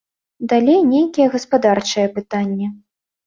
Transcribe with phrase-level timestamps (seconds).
[0.53, 2.73] Далей нейкія гаспадарчыя пытанні.